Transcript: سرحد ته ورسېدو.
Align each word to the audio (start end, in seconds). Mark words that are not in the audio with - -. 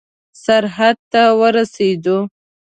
سرحد 0.43 0.97
ته 1.11 1.23
ورسېدو. 1.39 2.17